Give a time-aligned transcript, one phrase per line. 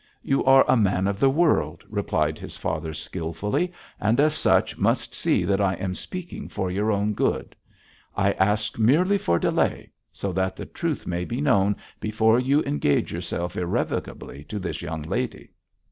[0.23, 5.13] 'You are a man of the world,' replied his father, skilfully, 'and as such must
[5.13, 7.55] see that I am speaking for your own good.
[8.17, 13.13] I ask merely for delay, so that the truth may be known before you engage
[13.13, 15.51] yourself irrevocably to this young lady.'